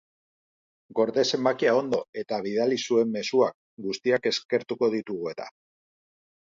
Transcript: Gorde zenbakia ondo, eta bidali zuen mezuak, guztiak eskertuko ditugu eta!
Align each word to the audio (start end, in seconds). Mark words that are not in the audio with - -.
Gorde 0.99 1.25
zenbakia 1.35 1.75
ondo, 1.81 1.99
eta 2.23 2.41
bidali 2.47 2.81
zuen 2.89 3.15
mezuak, 3.19 3.57
guztiak 3.91 4.29
eskertuko 4.35 4.95
ditugu 4.97 5.35
eta! 5.37 5.53